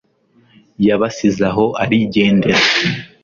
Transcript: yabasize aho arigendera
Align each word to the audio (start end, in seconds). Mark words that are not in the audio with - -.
yabasize 0.87 1.43
aho 1.51 1.65
arigendera 1.83 2.63